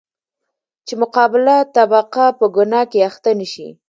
چـې 0.87 0.93
مـقابله 1.01 1.55
طبـقه 1.75 2.25
پـه 2.39 2.45
ګنـاه 2.55 2.85
کـې 2.91 2.99
اخـتـه 3.09 3.31
نـشي. 3.39 3.67